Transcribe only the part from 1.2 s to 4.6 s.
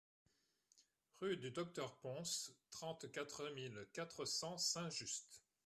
Rue du Docteur Pons, trente-quatre mille quatre cents